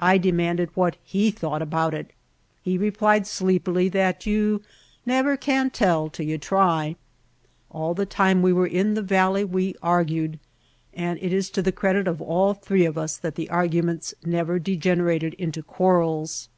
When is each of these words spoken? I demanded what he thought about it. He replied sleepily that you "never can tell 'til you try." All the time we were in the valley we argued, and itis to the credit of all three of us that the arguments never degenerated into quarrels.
I 0.00 0.18
demanded 0.18 0.70
what 0.74 0.96
he 1.04 1.30
thought 1.30 1.62
about 1.62 1.94
it. 1.94 2.10
He 2.60 2.76
replied 2.76 3.24
sleepily 3.24 3.88
that 3.90 4.26
you 4.26 4.62
"never 5.06 5.36
can 5.36 5.70
tell 5.70 6.10
'til 6.10 6.26
you 6.26 6.38
try." 6.38 6.96
All 7.70 7.94
the 7.94 8.04
time 8.04 8.42
we 8.42 8.52
were 8.52 8.66
in 8.66 8.94
the 8.94 9.00
valley 9.02 9.44
we 9.44 9.76
argued, 9.80 10.40
and 10.92 11.20
itis 11.22 11.50
to 11.50 11.62
the 11.62 11.70
credit 11.70 12.08
of 12.08 12.20
all 12.20 12.52
three 12.52 12.84
of 12.84 12.98
us 12.98 13.16
that 13.18 13.36
the 13.36 13.48
arguments 13.48 14.12
never 14.24 14.58
degenerated 14.58 15.34
into 15.34 15.62
quarrels. 15.62 16.48